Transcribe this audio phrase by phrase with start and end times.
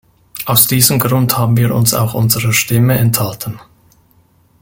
[0.47, 3.59] Aus diesem Grund haben wir uns auch unserer Stimme enthalten.